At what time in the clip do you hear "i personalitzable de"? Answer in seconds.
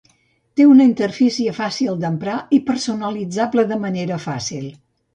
2.59-3.81